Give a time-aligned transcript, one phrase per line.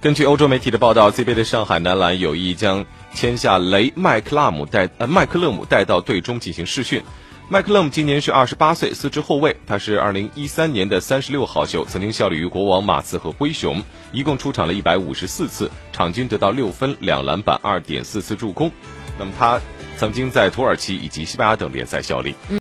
[0.00, 2.84] 根据欧洲媒体的报道，CBA 的上海男篮有意将
[3.14, 7.02] 签下雷麦克拉姆带呃麦克勒姆带到队中进行试训。
[7.48, 9.54] 麦克勒姆今年是二十八岁，司职后卫。
[9.66, 18.70] 他是二零一三年的三十六号秀，曾经效力于国王、马刺和灰熊，一共出场了一百五十四次，场均得到六分、两篮板、二点四次助攻。
[19.18, 19.60] 那么他
[19.98, 22.34] 曾经在土耳其以及西班牙等联赛效力。